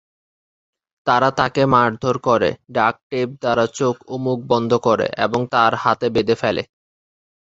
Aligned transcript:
তারা 1.07 1.29
তাকে 1.39 1.61
মারধর 1.73 2.15
করে, 2.27 2.49
ডাক্ট-টেপ 2.77 3.29
দ্বারা 3.41 3.65
চোখ 3.79 3.95
ও 4.07 4.23
মুখ 4.25 4.39
বন্ধ 4.51 4.71
করে 4.87 5.07
এবং 5.25 5.39
তার 5.53 5.71
হাতে 5.83 6.07
বেঁধে 6.15 6.35
ফেলে। 6.41 6.63